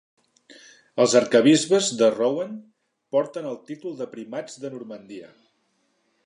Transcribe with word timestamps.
Els 1.03 1.11
arquebisbes 1.19 1.89
de 1.99 2.09
Rouen 2.15 2.55
porten 3.17 3.51
el 3.51 3.61
títol 3.69 3.95
de 4.01 4.09
primats 4.15 4.59
de 4.65 4.73
Normandia. 4.79 5.31